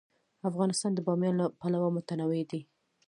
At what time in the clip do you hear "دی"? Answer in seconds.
2.51-2.61